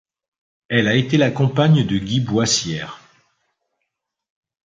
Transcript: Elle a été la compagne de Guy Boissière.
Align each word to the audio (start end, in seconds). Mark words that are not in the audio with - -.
Elle 0.69 0.87
a 0.87 0.95
été 0.95 1.15
la 1.17 1.29
compagne 1.29 1.85
de 1.85 1.99
Guy 1.99 2.21
Boissière. 2.21 2.99